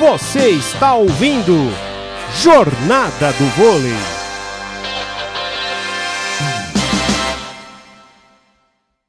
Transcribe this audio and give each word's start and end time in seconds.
Você 0.00 0.52
está 0.52 0.94
ouvindo 0.94 1.52
Jornada 2.42 3.32
do 3.34 3.44
Vôlei. 3.54 3.92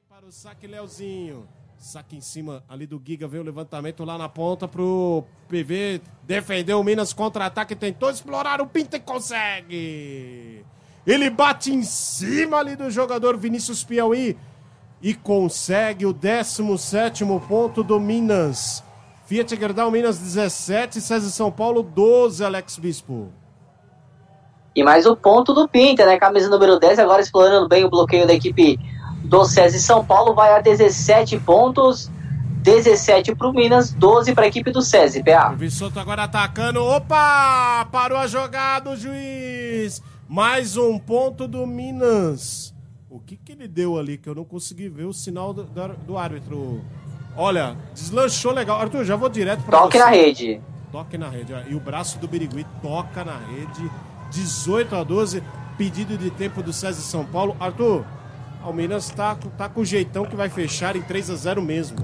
Para 0.10 0.26
o 0.28 0.32
saque, 0.34 0.68
Leozinho. 0.68 1.48
Saque 1.78 2.18
em 2.18 2.20
cima 2.20 2.62
ali 2.68 2.86
do 2.86 3.02
Giga, 3.02 3.26
veio 3.26 3.42
o 3.42 3.46
levantamento 3.46 4.04
lá 4.04 4.18
na 4.18 4.28
ponta 4.28 4.68
pro 4.68 5.24
PV. 5.48 6.02
Defendeu 6.24 6.82
o 6.82 6.84
Minas 6.84 7.14
contra-ataque, 7.14 7.74
tentou 7.74 8.10
explorar 8.10 8.60
o 8.60 8.68
Pinta 8.68 8.98
e 8.98 9.00
consegue. 9.00 10.66
Ele 11.08 11.30
bate 11.30 11.72
em 11.72 11.84
cima 11.84 12.58
ali 12.58 12.76
do 12.76 12.92
jogador 12.92 13.38
Vinícius 13.38 13.82
Piauí 13.82 14.38
e 15.02 15.14
consegue 15.14 16.06
o 16.06 16.12
17 16.12 17.24
ponto 17.48 17.82
do 17.82 17.98
Minas. 17.98 18.84
Fiat 19.32 19.56
Gerdau 19.56 19.90
Minas 19.90 20.20
17, 20.20 21.00
César 21.00 21.30
São 21.30 21.50
Paulo 21.50 21.82
12, 21.82 22.44
Alex 22.44 22.78
Bispo. 22.78 23.30
E 24.76 24.84
mais 24.84 25.06
o 25.06 25.16
ponto 25.16 25.54
do 25.54 25.70
Pinter, 25.70 26.06
né? 26.06 26.20
Camisa 26.20 26.50
número 26.50 26.78
10, 26.78 27.00
agora 27.00 27.22
explorando 27.22 27.66
bem 27.70 27.86
o 27.86 27.90
bloqueio 27.90 28.28
da 28.28 28.34
equipe 28.34 28.78
do 29.24 29.46
César 29.46 29.80
São 29.80 30.06
Paulo, 30.06 30.36
vai 30.36 30.52
a 30.52 30.60
17 30.60 31.40
pontos. 31.40 32.12
17 32.62 33.34
para 33.34 33.48
o 33.48 33.54
Minas, 33.54 33.94
12 33.94 34.36
para 34.36 34.44
a 34.44 34.48
equipe 34.48 34.70
do 34.70 34.82
César, 34.82 35.24
PA. 35.24 35.54
O 35.54 35.56
Vissoto 35.56 35.98
agora 35.98 36.24
atacando. 36.24 36.84
Opa! 36.84 37.88
Parou 37.90 38.18
a 38.18 38.28
jogada, 38.28 38.90
o 38.90 38.98
juiz. 38.98 40.04
Mais 40.28 40.76
um 40.76 41.00
ponto 41.00 41.48
do 41.48 41.66
Minas. 41.66 42.76
O 43.10 43.18
que, 43.18 43.38
que 43.38 43.54
ele 43.54 43.70
deu 43.70 43.98
ali 43.98 44.18
que 44.18 44.28
eu 44.28 44.36
não 44.36 44.44
consegui 44.44 44.90
ver 44.90 45.06
o 45.06 45.14
sinal 45.14 45.54
do, 45.54 45.64
do, 45.64 45.88
do 46.06 46.18
árbitro? 46.18 46.82
Olha, 47.36 47.76
deslanchou 47.94 48.52
legal. 48.54 48.80
Arthur, 48.80 49.04
já 49.06 49.16
vou 49.16 49.30
direto 49.30 49.64
para 49.64 49.80
Toque 49.80 49.98
você. 49.98 50.04
na 50.04 50.10
rede. 50.10 50.62
Toque 50.92 51.18
na 51.18 51.30
rede. 51.30 51.54
E 51.70 51.76
o 51.76 51.80
braço 51.80 52.20
do 52.20 52.28
Birigui 52.28 52.66
toca 52.82 53.24
na 53.24 53.38
rede. 53.38 53.90
18 54.32 54.96
a 54.96 55.04
12. 55.04 55.42
Pedido 55.78 56.18
de 56.18 56.30
tempo 56.30 56.62
do 56.62 56.74
César 56.74 57.02
São 57.02 57.26
Paulo. 57.26 57.56
Arthur, 57.60 58.04
o 58.66 58.74
Minas 58.74 59.10
tá, 59.10 59.36
tá 59.58 59.70
com 59.70 59.82
o 59.82 59.86
jeitão 59.86 60.26
que 60.26 60.36
vai 60.36 60.50
fechar 60.50 60.96
em 60.96 61.02
3 61.02 61.30
a 61.32 61.36
0 61.36 61.62
mesmo. 61.62 61.98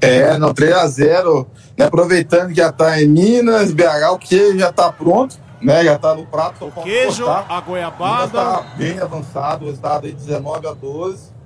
É, 0.00 0.38
não, 0.38 0.54
3x0. 0.54 1.46
Né, 1.76 1.86
aproveitando 1.86 2.48
que 2.48 2.54
já 2.54 2.70
tá 2.70 3.00
em 3.02 3.08
Minas, 3.08 3.72
BH, 3.72 4.12
o 4.12 4.18
queijo 4.18 4.58
já 4.58 4.72
tá 4.72 4.92
pronto, 4.92 5.36
né? 5.60 5.82
Já 5.84 5.98
tá 5.98 6.14
no 6.14 6.24
prato. 6.26 6.58
só 6.58 6.70
falta 6.70 6.88
Queijo, 6.88 7.24
cortar. 7.24 7.40
a 7.48 7.54
Minas 7.54 7.64
goiabada. 7.66 8.32
tá 8.32 8.60
bem 8.76 8.98
avançado, 9.00 9.64
o 9.64 9.68
resultado 9.68 10.06
aí 10.06 10.12
19 10.12 10.66
a 10.68 10.72
12. 10.72 11.37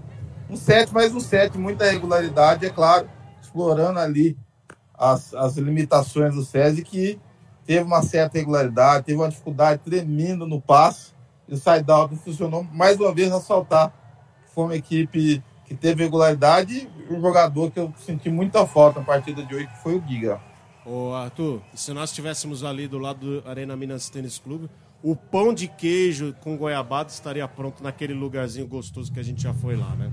Um 0.53 0.56
7 0.56 0.92
mais 0.92 1.14
um 1.14 1.19
7, 1.19 1.56
muita 1.56 1.91
regularidade, 1.91 2.67
é 2.67 2.69
claro, 2.69 3.08
explorando 3.41 3.98
ali 3.98 4.36
as, 4.92 5.33
as 5.33 5.56
limitações 5.56 6.34
do 6.34 6.44
SESI, 6.44 6.83
que 6.83 7.19
teve 7.64 7.83
uma 7.83 8.03
certa 8.03 8.36
regularidade, 8.36 9.06
teve 9.06 9.19
uma 9.19 9.31
dificuldade 9.31 9.81
tremenda 9.83 10.44
no 10.44 10.61
passe, 10.61 11.14
e 11.48 11.55
o 11.55 11.56
side-out 11.56 12.14
funcionou. 12.17 12.64
Mais 12.64 13.00
uma 13.00 13.14
vez, 13.14 13.33
ressaltar 13.33 13.94
que 14.44 14.55
foi 14.55 14.64
uma 14.64 14.77
equipe 14.77 15.42
que 15.64 15.75
teve 15.75 16.05
regularidade 16.05 16.87
e 17.09 17.11
um 17.11 17.22
jogador 17.22 17.70
que 17.70 17.81
eu 17.81 17.91
senti 18.05 18.28
muita 18.28 18.66
falta 18.66 19.00
na 19.00 19.06
partida 19.06 19.42
de 19.42 19.55
hoje, 19.55 19.66
que 19.69 19.78
foi 19.78 19.97
o 19.97 20.06
Giga. 20.06 20.39
Ô, 20.84 21.14
Arthur, 21.14 21.62
se 21.75 21.94
nós 21.94 22.11
estivéssemos 22.11 22.62
ali 22.62 22.87
do 22.87 22.98
lado 22.98 23.41
do 23.41 23.48
Arena 23.48 23.75
Minas 23.75 24.11
Tênis 24.11 24.39
Clube, 24.39 24.69
o 25.03 25.16
pão 25.16 25.55
de 25.55 25.66
queijo 25.66 26.34
com 26.42 26.56
goiabada 26.56 27.09
estaria 27.09 27.48
pronto 27.48 27.83
naquele 27.83 28.12
lugarzinho 28.12 28.66
gostoso 28.69 29.11
que 29.11 29.19
a 29.19 29.22
gente 29.22 29.42
já 29.42 29.55
foi 29.55 29.77
lá, 29.77 29.97
né? 29.97 30.12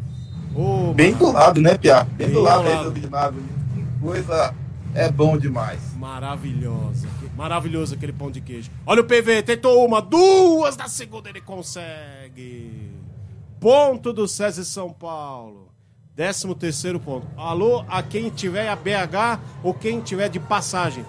Ô, 0.56 0.94
Bem 0.94 1.14
do 1.14 1.32
lado, 1.32 1.62
né, 1.62 1.78
Pia? 1.78 2.04
Bem, 2.04 2.28
Bem 2.28 2.36
do 2.36 2.42
lado 2.42 2.64
lado. 2.68 2.92
do 2.92 3.00
ginásio. 3.00 3.42
Que 3.76 3.86
coisa 4.02 4.54
é 4.96 5.12
bom 5.12 5.38
demais. 5.38 5.80
Maravilhosa. 5.96 7.08
Maravilhoso 7.38 7.96
aquele 7.96 8.12
pão 8.12 8.30
de 8.32 8.42
queijo. 8.42 8.70
Olha 8.86 9.02
o 9.02 9.06
PV, 9.06 9.44
tentou 9.44 9.86
uma, 9.86 10.02
duas, 10.02 10.76
na 10.76 10.88
segunda 10.88 11.30
ele 11.30 11.40
consegue. 11.42 12.92
Ponto 13.60 14.12
do 14.12 14.28
César 14.28 14.64
São 14.64 14.92
Paulo. 14.92 15.70
Décimo 16.16 16.54
terceiro 16.56 17.00
ponto. 17.00 17.28
Alô, 17.38 17.86
a 17.88 18.04
quem 18.04 18.30
tiver 18.30 18.68
a 18.68 18.76
BH 18.76 19.40
ou 19.64 19.74
quem 19.74 20.02
tiver 20.02 20.28
de 20.30 20.40
passagem. 20.40 21.06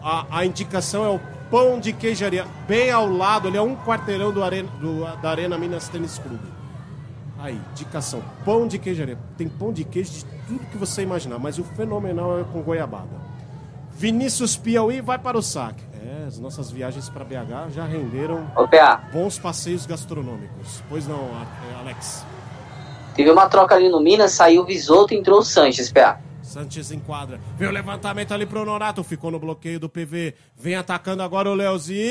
A, 0.00 0.26
a 0.38 0.46
indicação 0.46 1.04
é 1.04 1.08
o 1.08 1.20
pão 1.50 1.80
de 1.80 1.92
queijaria, 1.92 2.46
bem 2.68 2.90
ao 2.90 3.08
lado, 3.08 3.48
ali 3.48 3.56
é 3.56 3.62
um 3.62 3.74
quarteirão 3.76 4.32
do 4.32 4.42
arena, 4.44 4.68
do- 4.80 5.04
da 5.20 5.30
Arena 5.30 5.56
Minas 5.58 5.88
Tênis 5.88 6.18
Clube. 6.18 6.53
Aí, 7.44 7.60
indicação, 7.72 8.24
pão 8.42 8.66
de 8.66 8.78
queijaria. 8.78 9.18
Tem 9.36 9.46
pão 9.46 9.70
de 9.70 9.84
queijo 9.84 10.12
de 10.12 10.24
tudo 10.48 10.66
que 10.70 10.78
você 10.78 11.02
imaginar, 11.02 11.38
mas 11.38 11.58
o 11.58 11.64
fenomenal 11.64 12.40
é 12.40 12.44
com 12.44 12.62
goiabada. 12.62 13.20
Vinícius 13.92 14.56
Piauí 14.56 15.02
vai 15.02 15.18
para 15.18 15.36
o 15.36 15.42
saque. 15.42 15.84
É, 16.02 16.24
as 16.26 16.38
nossas 16.38 16.70
viagens 16.70 17.10
para 17.10 17.22
BH 17.22 17.70
já 17.74 17.84
renderam 17.84 18.50
Ô, 18.56 18.66
bons 19.12 19.38
passeios 19.38 19.84
gastronômicos. 19.84 20.82
Pois 20.88 21.06
não, 21.06 21.20
é, 21.20 21.80
Alex? 21.80 22.24
teve 23.14 23.30
uma 23.30 23.46
troca 23.46 23.74
ali 23.74 23.90
no 23.90 24.00
Minas, 24.00 24.32
saiu 24.32 24.62
o 24.62 24.64
Visoto 24.64 25.12
e 25.12 25.18
entrou 25.18 25.40
o 25.40 25.44
Sanches, 25.44 25.92
PA. 25.92 26.18
Sanches 26.40 26.90
enquadra. 26.92 27.38
Vem 27.58 27.68
o 27.68 27.72
levantamento 27.72 28.32
ali 28.32 28.46
pro 28.46 28.64
Nonato. 28.64 29.04
Ficou 29.04 29.30
no 29.30 29.38
bloqueio 29.38 29.78
do 29.78 29.88
PV. 29.90 30.34
Vem 30.56 30.76
atacando 30.76 31.22
agora 31.22 31.50
o 31.50 31.54
Leozinho. 31.54 32.10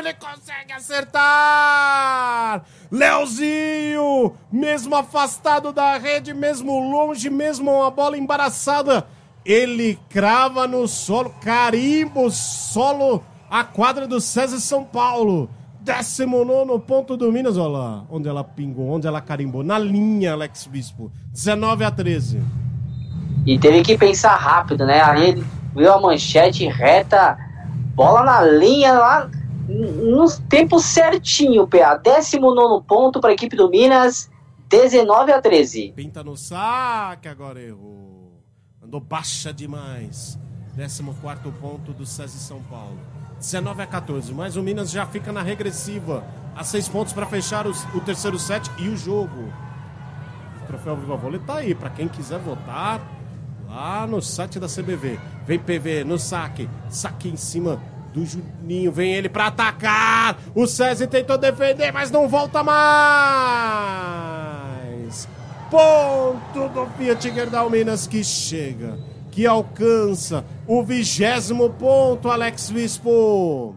Ele 0.00 0.14
consegue 0.14 0.72
acertar. 0.72 2.64
Leozinho, 2.90 4.34
mesmo 4.50 4.96
afastado 4.96 5.74
da 5.74 5.98
rede, 5.98 6.32
mesmo 6.32 6.80
longe, 6.90 7.28
mesmo 7.28 7.70
uma 7.70 7.90
bola 7.90 8.16
embaraçada. 8.16 9.06
Ele 9.44 9.98
crava 10.08 10.66
no 10.66 10.88
solo, 10.88 11.34
carimba 11.42 12.20
o 12.20 12.30
solo, 12.30 13.22
a 13.50 13.62
quadra 13.62 14.08
do 14.08 14.22
César 14.22 14.58
São 14.58 14.82
Paulo. 14.82 15.50
19 15.82 16.78
ponto 16.86 17.14
do 17.14 17.30
Minas, 17.30 17.58
olha 17.58 17.68
lá, 17.68 18.04
onde 18.10 18.26
ela 18.26 18.42
pingou, 18.42 18.88
onde 18.88 19.06
ela 19.06 19.20
carimbou. 19.20 19.62
Na 19.62 19.78
linha, 19.78 20.32
Alex 20.32 20.66
Bispo. 20.66 21.12
19 21.30 21.84
a 21.84 21.90
13. 21.90 22.42
E 23.46 23.58
teve 23.58 23.82
que 23.82 23.98
pensar 23.98 24.34
rápido, 24.36 24.86
né? 24.86 25.02
Aí 25.02 25.28
ele 25.28 25.44
viu 25.76 25.92
a 25.92 26.00
manchete 26.00 26.66
reta, 26.66 27.36
bola 27.94 28.22
na 28.22 28.40
linha 28.42 28.92
lá, 28.92 29.30
no 29.70 30.26
tempo 30.48 30.80
certinho, 30.80 31.66
PA. 31.66 31.96
19 31.96 32.84
ponto 32.86 33.20
para 33.20 33.30
a 33.30 33.32
equipe 33.34 33.54
do 33.56 33.70
Minas, 33.70 34.28
19 34.68 35.32
a 35.32 35.40
13. 35.40 35.92
Pinta 35.94 36.24
no 36.24 36.36
saque, 36.36 37.28
agora 37.28 37.60
errou. 37.60 38.32
Andou 38.82 39.00
baixa 39.00 39.52
demais. 39.52 40.38
14 40.76 41.02
ponto 41.60 41.92
do 41.92 42.04
César 42.06 42.38
São 42.38 42.62
Paulo. 42.62 42.98
19 43.38 43.82
a 43.82 43.86
14. 43.86 44.32
Mas 44.34 44.56
o 44.56 44.62
Minas 44.62 44.90
já 44.90 45.06
fica 45.06 45.32
na 45.32 45.42
regressiva. 45.42 46.24
A 46.56 46.64
seis 46.64 46.88
pontos 46.88 47.12
para 47.12 47.26
fechar 47.26 47.66
os- 47.66 47.84
o 47.94 48.00
terceiro 48.00 48.38
set 48.38 48.70
e 48.78 48.88
o 48.88 48.96
jogo. 48.96 49.52
O 50.62 50.66
troféu 50.66 50.96
Viva 50.96 51.16
Vôlei 51.16 51.40
tá 51.40 51.56
aí. 51.56 51.74
Para 51.74 51.90
quem 51.90 52.08
quiser 52.08 52.38
votar, 52.38 53.00
lá 53.68 54.06
no 54.06 54.20
site 54.20 54.58
da 54.58 54.68
CBV. 54.68 55.18
Vem 55.46 55.58
PV 55.58 56.04
no 56.04 56.18
saque. 56.18 56.68
Saque 56.88 57.28
em 57.28 57.36
cima 57.36 57.80
do 58.12 58.24
Juninho. 58.24 58.92
Vem 58.92 59.12
ele 59.14 59.28
para 59.28 59.46
atacar. 59.46 60.38
O 60.54 60.66
César 60.66 61.06
tentou 61.06 61.38
defender, 61.38 61.92
mas 61.92 62.10
não 62.10 62.28
volta 62.28 62.62
mais. 62.62 62.80
Ponto 65.70 66.68
do 66.68 66.86
Fiat 66.96 67.30
Gerdau 67.32 67.70
Minas 67.70 68.06
que 68.06 68.24
chega, 68.24 68.98
que 69.30 69.46
alcança 69.46 70.44
o 70.66 70.82
vigésimo 70.82 71.70
ponto, 71.70 72.28
Alex 72.28 72.70
Vispo. 72.70 73.76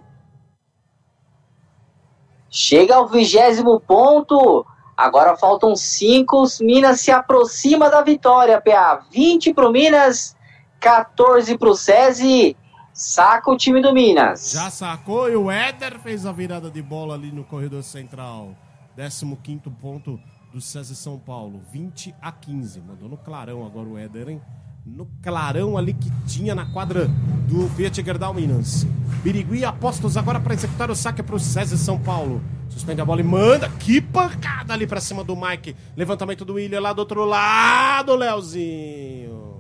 Chega 2.50 2.96
ao 2.96 3.08
vigésimo 3.08 3.80
ponto. 3.80 4.66
Agora 4.96 5.36
faltam 5.36 5.76
cinco. 5.76 6.44
Minas 6.62 7.00
se 7.00 7.12
aproxima 7.12 7.90
da 7.90 8.02
vitória, 8.02 8.62
PA. 8.62 9.04
20 9.12 9.54
pro 9.54 9.72
Minas, 9.72 10.36
14 10.80 11.58
pro 11.58 11.76
SESI. 11.76 12.56
Saca 12.94 13.50
o 13.50 13.58
time 13.58 13.82
do 13.82 13.92
Minas. 13.92 14.52
Já 14.52 14.70
sacou 14.70 15.28
e 15.28 15.36
o 15.36 15.50
Éder 15.50 16.00
fez 16.00 16.28
a 16.28 16.32
virada 16.32 16.70
de 16.70 16.80
bola 16.80 17.16
ali 17.16 17.32
no 17.32 17.44
corredor 17.44 17.82
central. 17.82 18.56
15 18.96 19.26
ponto 19.82 20.20
do 20.54 20.62
César 20.62 20.94
São 20.94 21.18
Paulo, 21.18 21.64
20 21.72 22.14
a 22.22 22.32
15. 22.32 22.82
Mandou 22.82 23.10
no 23.10 23.18
clarão 23.18 23.66
agora 23.66 23.90
o 23.90 23.98
Éder, 23.98 24.30
hein? 24.30 24.42
No 24.86 25.08
clarão 25.24 25.76
ali 25.76 25.96
que 25.96 26.12
tinha 26.28 26.54
na 26.54 26.72
quadra 26.72 27.08
do 27.48 27.68
Fiat 27.70 28.04
Gerdau 28.04 28.32
Minas. 28.32 28.86
Birigui 29.24 29.66
apostos 29.66 30.16
agora 30.16 30.40
para 30.40 30.54
executar 30.54 30.92
o 30.92 30.96
saque 30.96 31.24
para 31.24 31.36
o 31.36 31.40
César 31.40 31.78
São 31.78 31.98
Paulo. 31.98 32.44
Suspende 32.70 33.02
a 33.02 33.06
bola 33.06 33.22
e 33.22 33.24
manda. 33.24 33.70
Que 33.70 34.00
pancada 34.00 34.72
ali 34.72 34.86
para 34.86 35.02
cima 35.02 35.24
do 35.24 35.36
Mike. 35.36 35.76
Levantamento 35.98 36.46
do 36.46 36.54
William 36.54 36.80
lá 36.80 36.94
do 36.94 37.00
outro 37.00 37.26
lado, 37.26 38.16
Leozinho. 38.16 39.52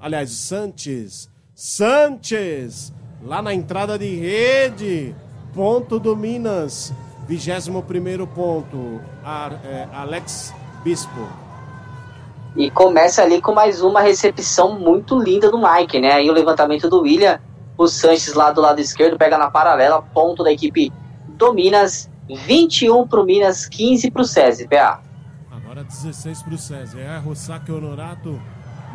Aliás, 0.00 0.30
Sanches. 0.32 1.30
Sanches. 1.62 2.90
Lá 3.22 3.42
na 3.42 3.52
entrada 3.52 3.98
de 3.98 4.16
rede. 4.16 5.14
Ponto 5.52 6.00
do 6.00 6.16
Minas. 6.16 6.90
21 7.28 8.26
ponto. 8.28 8.98
É, 9.62 9.86
Alex 9.92 10.54
Bispo. 10.82 11.28
E 12.56 12.70
começa 12.70 13.22
ali 13.22 13.42
com 13.42 13.52
mais 13.52 13.82
uma 13.82 14.00
recepção 14.00 14.80
muito 14.80 15.18
linda 15.18 15.50
do 15.50 15.58
Mike, 15.58 16.00
né? 16.00 16.12
Aí 16.12 16.30
o 16.30 16.32
levantamento 16.32 16.88
do 16.88 17.02
William, 17.02 17.38
o 17.76 17.86
Sanches 17.86 18.32
lá 18.32 18.50
do 18.50 18.62
lado 18.62 18.80
esquerdo 18.80 19.18
pega 19.18 19.36
na 19.36 19.50
paralela, 19.50 20.00
ponto 20.00 20.42
da 20.42 20.50
equipe 20.50 20.90
do 21.28 21.52
Minas, 21.52 22.08
21 22.26 23.06
pro 23.06 23.22
Minas, 23.22 23.68
15 23.68 24.10
pro 24.10 24.24
SESI, 24.24 24.66
PA. 24.66 25.02
Agora 25.50 25.84
16 25.84 26.42
pro 26.42 26.56
SESI. 26.56 27.00
É, 27.00 27.18
Rossaque 27.18 27.70
Honorato 27.70 28.40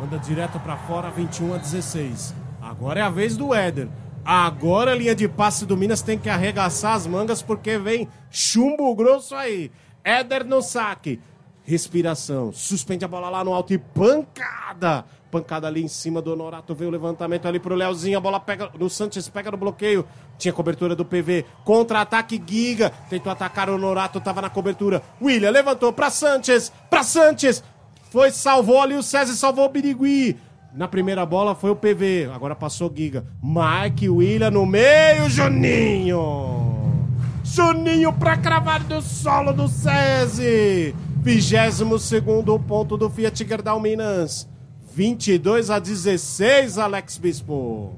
manda 0.00 0.18
direto 0.18 0.58
para 0.58 0.76
fora, 0.76 1.10
21 1.10 1.54
a 1.54 1.58
16. 1.58 2.45
Agora 2.78 3.00
é 3.00 3.02
a 3.02 3.08
vez 3.08 3.36
do 3.36 3.54
Éder. 3.54 3.88
Agora 4.22 4.92
a 4.92 4.94
linha 4.94 5.14
de 5.14 5.26
passe 5.26 5.64
do 5.64 5.76
Minas 5.76 6.02
tem 6.02 6.18
que 6.18 6.28
arregaçar 6.28 6.92
as 6.92 7.06
mangas 7.06 7.40
porque 7.40 7.78
vem 7.78 8.08
chumbo 8.30 8.94
grosso 8.94 9.34
aí. 9.34 9.70
Éder 10.04 10.44
no 10.44 10.60
saque. 10.60 11.18
Respiração. 11.64 12.52
Suspende 12.52 13.04
a 13.04 13.08
bola 13.08 13.30
lá 13.30 13.42
no 13.42 13.52
alto 13.52 13.72
e 13.72 13.78
pancada. 13.78 15.04
Pancada 15.30 15.66
ali 15.66 15.82
em 15.82 15.88
cima 15.88 16.20
do 16.20 16.32
Honorato. 16.32 16.74
Vem 16.74 16.86
o 16.86 16.90
levantamento 16.90 17.46
ali 17.46 17.58
pro 17.58 17.74
Leozinho. 17.74 18.18
A 18.18 18.20
bola 18.20 18.38
pega 18.38 18.70
no 18.78 18.90
Santos, 18.90 19.28
pega 19.28 19.50
no 19.50 19.56
bloqueio. 19.56 20.06
Tinha 20.36 20.52
cobertura 20.52 20.94
do 20.94 21.04
PV. 21.04 21.46
Contra-ataque 21.64 22.40
Giga. 22.46 22.90
Tentou 23.08 23.32
atacar 23.32 23.70
o 23.70 23.74
Honorato, 23.74 24.20
tava 24.20 24.42
na 24.42 24.50
cobertura. 24.50 25.02
William 25.20 25.50
levantou 25.50 25.92
pra 25.92 26.10
Sanches. 26.10 26.70
Pra 26.90 27.02
Sanches. 27.02 27.64
Foi, 28.10 28.30
salvou 28.30 28.80
ali 28.80 28.94
o 28.94 29.02
César, 29.02 29.34
salvou 29.34 29.64
o 29.64 29.68
Birigui. 29.68 30.36
Na 30.76 30.86
primeira 30.86 31.24
bola 31.24 31.54
foi 31.54 31.70
o 31.70 31.74
PV, 31.74 32.28
agora 32.34 32.54
passou 32.54 32.92
Giga. 32.94 33.24
Mike 33.42 34.10
William 34.10 34.50
no 34.50 34.66
meio, 34.66 35.26
Juninho! 35.26 37.08
Juninho 37.42 38.12
pra 38.12 38.36
cravar 38.36 38.84
do 38.84 39.00
solo 39.00 39.54
do 39.54 39.68
SESI! 39.68 40.94
22 41.22 42.20
ponto 42.68 42.98
do 42.98 43.08
Fiat 43.08 43.42
Gerdau 43.48 43.80
Minas. 43.80 44.46
22 44.92 45.70
a 45.70 45.78
16, 45.78 46.76
Alex 46.76 47.16
Bispo. 47.16 47.94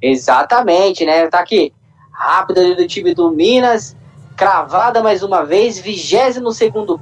Exatamente, 0.00 1.04
né? 1.04 1.26
Tá 1.26 1.40
aqui. 1.40 1.70
Rápido 2.10 2.60
ali 2.60 2.76
do 2.76 2.88
time 2.88 3.12
do 3.12 3.30
Minas. 3.30 3.94
Cravada 4.38 5.02
mais 5.02 5.22
uma 5.22 5.44
vez. 5.44 5.78
22 5.78 6.38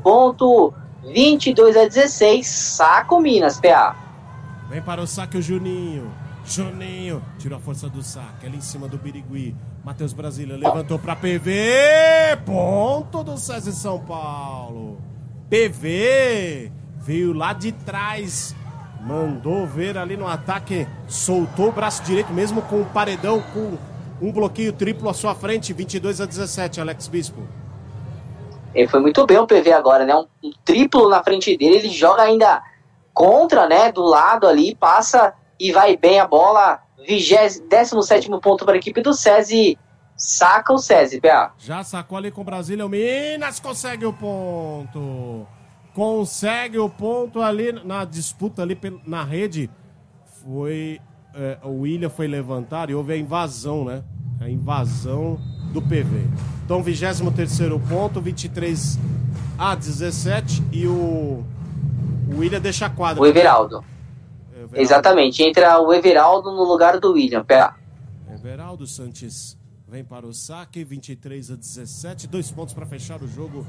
ponto. 0.03 0.75
22 1.05 1.77
a 1.77 1.85
16. 1.87 2.45
Saco 2.45 3.21
Minas, 3.21 3.61
PA. 3.61 4.08
Vem 4.69 4.83
para 4.83 5.01
o 5.01 5.07
saque 5.07 5.39
o 5.39 5.43
Juninho. 5.43 6.13
Juninho 6.45 7.23
tirou 7.39 7.59
a 7.59 7.61
força 7.61 7.89
do 7.89 8.03
saque. 8.03 8.47
Ali 8.47 8.59
em 8.59 8.61
cima 8.61 8.87
do 8.87 8.99
Birigui. 8.99 9.57
Matheus 9.83 10.13
Brasília 10.13 10.57
levantou 10.57 10.99
para 10.99 11.17
PV. 11.17 12.39
Ponto 12.45 13.25
do 13.25 13.39
César 13.39 13.73
São 13.73 13.99
Paulo. 13.99 15.01
PV 15.49 16.71
veio 16.99 17.33
lá 17.33 17.55
de 17.55 17.73
trás. 17.73 18.55
Mandou 19.01 19.67
ver 19.67 19.97
ali 19.97 20.19
no 20.19 20.27
ataque. 20.27 20.87
Soltou 21.07 21.69
o 21.69 21.73
braço 21.73 22.03
direito, 22.03 22.33
mesmo 22.35 22.61
com 22.61 22.83
o 22.83 22.87
paredão, 22.87 23.43
com 23.55 23.79
um 24.21 24.31
bloqueio 24.31 24.75
triplo 24.75 25.09
à 25.09 25.15
sua 25.15 25.35
frente. 25.35 25.73
22 25.73 26.21
a 26.21 26.27
17, 26.27 26.79
Alex 26.79 27.09
Bispo. 27.09 27.43
Ele 28.75 28.87
foi 28.87 29.01
muito 29.01 29.25
bem 29.25 29.39
o 29.39 29.47
PV 29.47 29.73
agora, 29.73 30.05
né? 30.05 30.15
Um, 30.15 30.27
um 30.45 30.53
triplo 30.63 31.09
na 31.09 31.25
frente 31.25 31.57
dele. 31.57 31.77
Ele 31.77 31.89
joga 31.89 32.23
ainda 32.23 32.63
contra, 33.19 33.67
né, 33.67 33.91
do 33.91 34.03
lado 34.03 34.47
ali, 34.47 34.77
passa 34.77 35.35
e 35.59 35.73
vai 35.73 35.97
bem 35.97 36.21
a 36.21 36.27
bola. 36.27 36.81
17 37.69 38.31
ponto 38.41 38.65
para 38.65 38.75
a 38.75 38.77
equipe 38.77 39.03
do 39.03 39.13
SESI. 39.13 39.77
Saca 40.17 40.73
o 40.73 40.79
SESI, 40.79 41.21
PA. 41.21 41.53
Já 41.59 41.83
sacou 41.83 42.17
ali 42.17 42.31
com 42.31 42.43
o 42.43 42.45
Brasília. 42.45 42.87
O 42.87 42.89
Minas 42.89 43.59
consegue 43.59 44.07
o 44.07 44.13
ponto. 44.13 45.49
Consegue 45.95 46.79
o 46.79 46.89
ponto 46.89 47.43
ali 47.43 47.73
na 47.73 48.05
disputa 48.05 48.63
ali 48.63 48.79
na 49.05 49.25
rede. 49.25 49.69
Foi. 50.45 51.01
É, 51.35 51.59
o 51.65 51.81
William 51.81 52.11
foi 52.11 52.29
levantar 52.29 52.89
e 52.89 52.95
houve 52.95 53.15
a 53.15 53.17
invasão, 53.17 53.85
né? 53.85 54.05
A 54.41 54.49
invasão 54.49 55.41
do 55.73 55.83
PV. 55.83 56.25
Então, 56.65 56.83
23 56.85 57.21
ponto, 57.89 58.21
23 58.21 58.99
a 59.59 59.75
17. 59.75 60.63
E 60.73 60.87
o 60.87 61.45
o 62.29 62.39
William 62.39 62.61
deixa 62.61 62.87
a 62.87 62.91
quadra. 62.91 63.23
O 63.23 63.27
Everaldo. 63.27 63.85
Everaldo. 64.53 64.77
Exatamente, 64.81 65.43
entra 65.43 65.81
o 65.81 65.93
Everaldo 65.93 66.53
no 66.53 66.65
lugar 66.65 66.99
do 66.99 67.13
William. 67.13 67.45
Pera. 67.45 67.75
Everaldo 68.33 68.87
Santos 68.87 69.57
vem 69.87 70.05
para 70.05 70.27
o 70.27 70.35
saque, 70.35 70.85
23 70.85 71.51
a 71.51 71.57
17, 71.57 72.27
dois 72.27 72.51
pontos 72.51 72.75
para 72.75 72.87
fechar 72.87 73.23
o 73.23 73.29
jogo. 73.29 73.67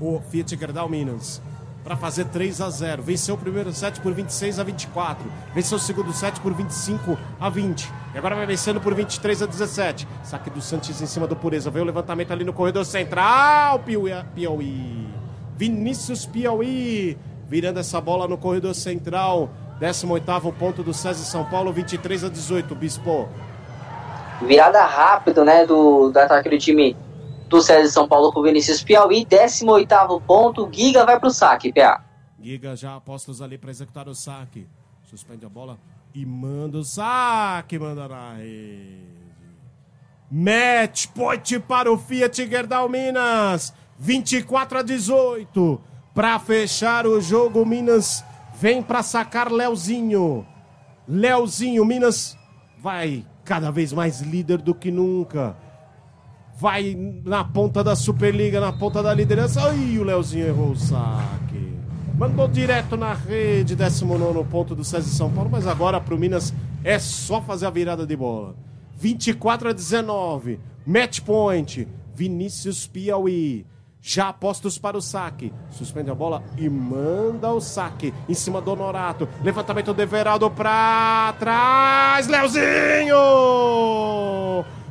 O 0.00 0.20
Fiat 0.30 0.56
Gerdau 0.56 0.88
Minas 0.88 1.42
para 1.84 1.96
fazer 1.96 2.26
3 2.26 2.60
a 2.60 2.70
0. 2.70 3.02
Venceu 3.02 3.34
o 3.34 3.38
primeiro 3.38 3.72
set 3.72 4.00
por 4.00 4.12
26 4.12 4.58
a 4.58 4.64
24. 4.64 5.30
Venceu 5.54 5.76
o 5.76 5.80
segundo 5.80 6.12
set 6.12 6.40
por 6.40 6.52
25 6.54 7.18
a 7.38 7.48
20. 7.48 7.90
E 8.14 8.18
agora 8.18 8.34
vai 8.34 8.46
vencendo 8.46 8.80
por 8.80 8.94
23 8.94 9.42
a 9.42 9.46
17. 9.46 10.06
Saque 10.22 10.50
do 10.50 10.60
Santos 10.60 11.00
em 11.00 11.06
cima 11.06 11.26
do 11.26 11.36
Pureza. 11.36 11.70
Veio 11.70 11.84
o 11.84 11.86
levantamento 11.86 12.32
ali 12.32 12.44
no 12.44 12.52
corredor 12.52 12.84
central. 12.84 13.82
Piauí. 14.34 15.08
Vinícius 15.56 16.24
Piauí 16.24 17.18
virando 17.50 17.80
essa 17.80 18.00
bola 18.00 18.28
no 18.28 18.38
corredor 18.38 18.74
central. 18.74 19.50
18 19.80 20.52
ponto 20.52 20.82
do 20.84 20.94
César 20.94 21.24
São 21.24 21.44
Paulo, 21.44 21.72
23 21.72 22.24
a 22.24 22.28
18, 22.28 22.74
Bispo. 22.76 23.28
Virada 24.42 24.84
rápida, 24.84 25.44
né, 25.44 25.66
do, 25.66 26.10
do 26.10 26.18
ataque 26.18 26.48
do 26.48 26.58
time 26.58 26.96
do 27.48 27.60
César 27.60 27.88
São 27.88 28.06
Paulo 28.06 28.32
com 28.32 28.40
o 28.40 28.42
Vinícius 28.44 28.84
Piauí. 28.84 29.24
18 29.24 30.20
ponto, 30.26 30.68
Giga 30.72 31.04
vai 31.04 31.18
pro 31.18 31.30
saque, 31.30 31.72
PA. 31.72 32.04
Giga 32.40 32.76
já 32.76 32.94
apostos 32.94 33.42
ali 33.42 33.58
para 33.58 33.70
executar 33.70 34.08
o 34.08 34.14
saque. 34.14 34.68
Suspende 35.02 35.44
a 35.44 35.48
bola 35.48 35.76
e 36.14 36.24
manda 36.24 36.78
o 36.78 36.84
saque, 36.84 37.78
manda 37.78 38.06
na 38.06 38.34
rede. 38.34 39.08
Match 40.30 41.08
point 41.08 41.58
para 41.60 41.90
o 41.90 41.98
Fiat 41.98 42.48
Gerdau 42.48 42.88
Minas. 42.88 43.74
24 43.98 44.78
a 44.78 44.82
18. 44.82 45.89
Para 46.20 46.38
fechar 46.38 47.06
o 47.06 47.18
jogo, 47.18 47.64
Minas 47.64 48.22
vem 48.60 48.82
para 48.82 49.02
sacar 49.02 49.50
Leozinho. 49.50 50.46
Leozinho, 51.08 51.82
Minas 51.82 52.36
vai 52.78 53.24
cada 53.42 53.70
vez 53.70 53.90
mais 53.90 54.20
líder 54.20 54.58
do 54.58 54.74
que 54.74 54.90
nunca. 54.90 55.56
Vai 56.58 56.94
na 57.24 57.42
ponta 57.42 57.82
da 57.82 57.96
Superliga, 57.96 58.60
na 58.60 58.70
ponta 58.70 59.02
da 59.02 59.14
liderança. 59.14 59.62
Ai, 59.62 59.96
o 59.96 60.04
Leozinho 60.04 60.46
errou 60.46 60.72
o 60.72 60.76
saque. 60.76 61.72
Mandou 62.18 62.46
direto 62.46 62.98
na 62.98 63.14
rede, 63.14 63.74
19 63.74 64.44
ponto 64.44 64.74
do 64.74 64.84
César 64.84 65.08
São 65.08 65.32
Paulo, 65.32 65.48
mas 65.50 65.66
agora 65.66 65.98
para 66.02 66.14
o 66.14 66.18
Minas 66.18 66.52
é 66.84 66.98
só 66.98 67.40
fazer 67.40 67.64
a 67.64 67.70
virada 67.70 68.06
de 68.06 68.14
bola. 68.14 68.54
24 68.94 69.70
a 69.70 69.72
19, 69.72 70.60
match 70.86 71.20
point, 71.20 71.88
Vinícius 72.14 72.86
Piauí 72.86 73.64
já 74.02 74.28
apostos 74.28 74.78
para 74.78 74.96
o 74.96 75.02
saque. 75.02 75.52
Suspende 75.70 76.10
a 76.10 76.14
bola 76.14 76.42
e 76.56 76.68
manda 76.68 77.52
o 77.52 77.60
saque. 77.60 78.14
Em 78.28 78.34
cima 78.34 78.60
do 78.60 78.72
Honorato. 78.72 79.28
Levantamento 79.42 79.92
do 79.92 80.02
Everaldo 80.02 80.50
para 80.50 81.34
trás. 81.38 82.26
Leozinho! 82.26 83.16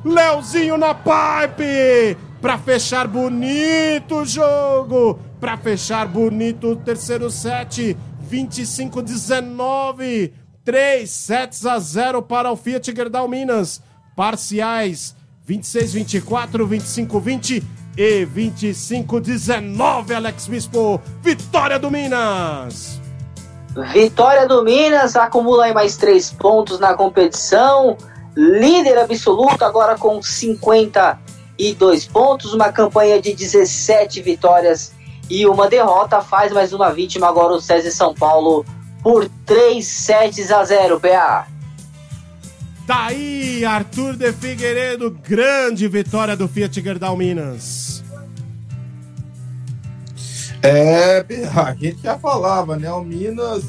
Leozinho 0.05 0.77
na 0.77 0.93
pipe! 0.93 2.17
Para 2.41 2.57
fechar 2.57 3.07
bonito 3.07 4.17
o 4.17 4.25
jogo. 4.25 5.19
Para 5.39 5.57
fechar 5.57 6.07
bonito 6.07 6.69
o 6.69 6.75
terceiro 6.75 7.31
set. 7.31 7.97
25-19. 8.29 10.33
3 10.63 11.09
sets 11.09 11.65
a 11.65 11.79
0 11.79 12.21
para 12.21 12.51
o 12.51 12.55
Fiat 12.55 12.93
Gerdau 12.95 13.27
Minas. 13.27 13.81
Parciais 14.15 15.15
26-24, 15.49 16.67
25-20 16.67 17.63
e 17.99 18.25
25-19, 18.25 20.15
Alex 20.15 20.47
Bispo. 20.47 21.01
Vitória 21.21 21.77
do 21.77 21.91
Minas! 21.91 22.97
Vitória 23.91 24.47
do 24.47 24.63
Minas, 24.63 25.17
acumula 25.17 25.65
aí 25.65 25.73
mais 25.73 25.97
três 25.97 26.31
pontos 26.31 26.79
na 26.79 26.93
competição. 26.93 27.97
Líder 28.37 28.99
absoluto, 28.99 29.65
agora 29.65 29.97
com 29.97 30.21
52 30.21 32.05
pontos. 32.07 32.53
Uma 32.53 32.71
campanha 32.71 33.21
de 33.21 33.33
17 33.33 34.21
vitórias 34.21 34.93
e 35.29 35.45
uma 35.45 35.67
derrota. 35.67 36.21
Faz 36.21 36.53
mais 36.53 36.71
uma 36.71 36.93
vítima 36.93 37.27
agora 37.27 37.53
o 37.53 37.59
César 37.59 37.91
São 37.91 38.13
Paulo 38.13 38.65
por 39.03 39.29
3 39.45 39.85
sets 39.85 40.49
a 40.51 40.63
0, 40.63 41.01
PA. 41.01 41.47
Tá 42.89 43.05
aí, 43.05 43.63
Arthur 43.65 44.15
de 44.15 44.33
Figueiredo, 44.33 45.11
grande 45.11 45.87
vitória 45.87 46.35
do 46.35 46.47
Fiat 46.47 46.81
Gerdau 46.81 47.15
Minas. 47.15 47.88
É, 50.61 51.25
a 51.55 51.73
gente 51.73 52.01
já 52.01 52.17
falava, 52.17 52.75
né? 52.75 52.91
O 52.91 53.03
Minas 53.03 53.63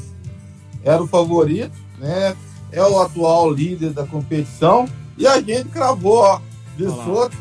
era 0.83 1.03
o 1.03 1.07
favorito, 1.07 1.77
né? 1.99 2.37
É 2.73 2.83
o 2.83 3.01
atual 3.01 3.51
líder 3.51 3.91
da 3.91 4.07
competição 4.07 4.89
e 5.17 5.27
a 5.27 5.41
gente 5.41 5.69
cravou, 5.69 6.19
ó, 6.19 6.41
Vissoto, 6.77 7.37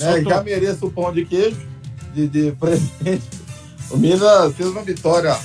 né? 0.00 0.22
Já 0.22 0.42
mereço 0.42 0.86
o 0.86 0.92
pão 0.92 1.12
de 1.12 1.24
queijo 1.24 1.60
de, 2.14 2.28
de 2.28 2.52
presente. 2.60 3.28
O 3.90 3.96
Minas 3.96 4.54
fez 4.54 4.68
uma 4.68 4.82
vitória 4.82 5.36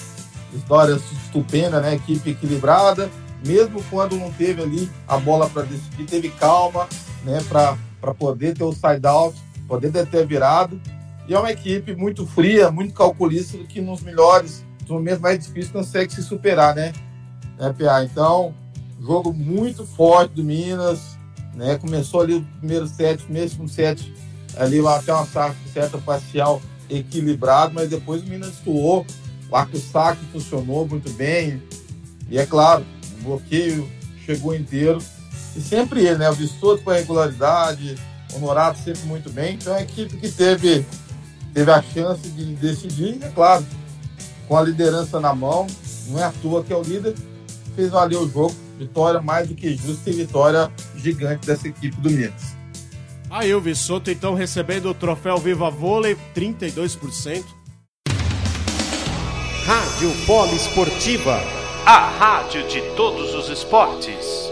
História 0.55 0.93
estupenda, 0.93 1.81
né? 1.81 1.95
Equipe 1.95 2.31
equilibrada, 2.31 3.09
mesmo 3.45 3.83
quando 3.89 4.15
não 4.15 4.31
teve 4.31 4.61
ali 4.61 4.89
a 5.07 5.17
bola 5.17 5.49
para 5.49 5.63
decidir, 5.63 6.05
teve 6.05 6.29
calma, 6.29 6.87
né? 7.23 7.43
Para 7.49 8.13
poder 8.13 8.55
ter 8.55 8.63
o 8.63 8.71
side 8.71 9.05
out, 9.05 9.37
poder 9.67 9.91
ter 9.91 10.25
virado. 10.25 10.79
E 11.27 11.33
é 11.33 11.39
uma 11.39 11.51
equipe 11.51 11.95
muito 11.95 12.25
fria, 12.25 12.69
muito 12.69 12.93
calculista, 12.93 13.57
que 13.57 13.81
nos 13.81 14.01
melhores, 14.01 14.63
nos 14.81 14.89
momentos 14.89 15.19
mais 15.19 15.39
difíceis, 15.39 15.71
consegue 15.71 16.13
se 16.13 16.21
superar, 16.21 16.75
né? 16.75 16.93
né 17.57 17.73
PA? 17.73 18.03
Então, 18.03 18.53
jogo 19.01 19.33
muito 19.33 19.85
forte 19.85 20.33
do 20.33 20.43
Minas, 20.43 21.17
né? 21.55 21.77
Começou 21.77 22.21
ali 22.21 22.35
o 22.35 22.41
primeiro 22.59 22.87
set, 22.87 23.23
mesmo 23.29 23.67
set, 23.67 24.13
ali 24.57 24.85
até 24.87 25.13
uma 25.13 25.27
certa 25.73 25.97
parcial 25.97 26.61
equilibrado, 26.89 27.73
mas 27.73 27.89
depois 27.89 28.21
o 28.21 28.27
Minas 28.27 28.53
suou, 28.63 29.05
o 29.49 29.55
arco 29.55 29.77
saque 29.77 30.23
funcionou 30.31 30.87
muito 30.87 31.09
bem, 31.11 31.61
e 32.29 32.37
é 32.37 32.45
claro, 32.45 32.85
o 33.19 33.23
bloqueio 33.23 33.89
chegou 34.25 34.55
inteiro, 34.55 34.99
e 35.55 35.61
sempre 35.61 36.05
ele, 36.05 36.19
né? 36.19 36.29
O 36.29 36.33
Vissoto 36.33 36.83
com 36.83 36.91
a 36.91 36.95
regularidade, 36.95 37.95
o 38.33 38.37
Honorato 38.37 38.79
sempre 38.79 39.05
muito 39.05 39.29
bem, 39.29 39.55
então 39.55 39.73
é 39.73 39.79
a 39.79 39.81
equipe 39.83 40.17
que 40.17 40.29
teve, 40.29 40.85
teve 41.55 41.71
a 41.71 41.81
chance 41.81 42.29
de 42.31 42.53
decidir, 42.55 43.17
é 43.23 43.29
claro, 43.29 43.65
com 44.45 44.57
a 44.57 44.61
liderança 44.61 45.21
na 45.21 45.33
mão, 45.33 45.65
não 46.09 46.19
é 46.19 46.25
à 46.25 46.31
toa 46.41 46.61
que 46.61 46.73
é 46.73 46.75
o 46.75 46.81
líder, 46.81 47.15
fez 47.77 47.89
valer 47.91 48.17
o 48.17 48.29
jogo, 48.29 48.53
vitória 48.77 49.21
mais 49.21 49.47
do 49.47 49.55
que 49.55 49.73
justa 49.73 50.09
e 50.09 50.13
vitória 50.13 50.69
gigante 50.97 51.47
dessa 51.47 51.69
equipe 51.69 51.95
do 52.01 52.09
Minas. 52.09 52.55
Aí 53.29 53.55
o 53.55 53.61
Vissoto 53.61 54.11
então 54.11 54.35
recebendo 54.35 54.89
o 54.89 54.93
troféu 54.93 55.37
Viva 55.37 55.71
Vôlei, 55.71 56.17
32%. 56.35 57.45
Rádio 59.65 60.11
Polo 60.27 60.53
Esportiva, 60.53 61.39
a 61.85 62.09
rádio 62.09 62.67
de 62.67 62.81
todos 62.95 63.33
os 63.33 63.49
esportes. 63.49 64.44